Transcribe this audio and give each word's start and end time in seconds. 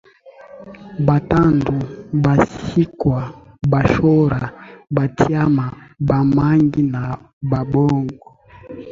Bhatandu 1.07 1.73
Bhasikwa 2.23 3.19
Bhashora 3.71 4.41
Bhatyama 4.95 5.65
Bhamangi 6.07 6.81
na 6.93 7.01
Bhambogo 7.49 8.25